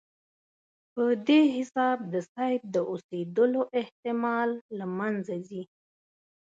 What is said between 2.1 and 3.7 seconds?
د سید د اوسېدلو